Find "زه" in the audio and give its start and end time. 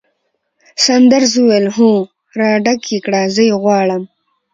3.35-3.41